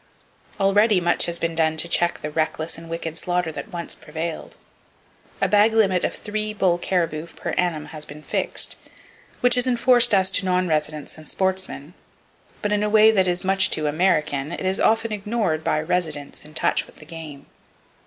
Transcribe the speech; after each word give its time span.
Already 0.59 0.99
much 0.99 1.25
has 1.27 1.37
been 1.37 1.53
done 1.53 1.77
to 1.77 1.87
check 1.87 2.17
the 2.21 2.31
reckless 2.31 2.75
and 2.75 2.89
wicked 2.89 3.19
slaughter 3.19 3.51
that 3.51 3.71
once 3.71 3.93
prevailed. 3.93 4.57
A 5.39 5.47
bag 5.47 5.73
limit 5.73 6.03
of 6.03 6.11
three 6.11 6.55
bull 6.55 6.79
caribou 6.79 7.27
per 7.27 7.51
annum 7.51 7.85
has 7.93 8.03
been 8.03 8.23
fixed, 8.23 8.77
which 9.41 9.55
is 9.55 9.67
enforced 9.67 10.11
as 10.15 10.31
to 10.31 10.43
non 10.45 10.67
residents 10.67 11.19
and 11.19 11.29
sportsmen, 11.29 11.93
but 12.63 12.71
in 12.71 12.81
a 12.81 12.89
way 12.89 13.11
that 13.11 13.27
is 13.27 13.43
much 13.43 13.69
too 13.69 13.85
"American" 13.85 14.51
it 14.51 14.65
is 14.65 14.79
often 14.79 15.11
ignored 15.11 15.63
by 15.63 15.79
residents 15.79 16.45
in 16.45 16.55
touch 16.55 16.87
with 16.87 16.95
the 16.95 17.05
game. 17.05 17.45